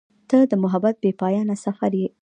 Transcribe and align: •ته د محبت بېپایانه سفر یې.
•ته 0.29 0.37
د 0.51 0.53
محبت 0.63 0.95
بېپایانه 1.03 1.55
سفر 1.65 1.91
یې. 1.99 2.07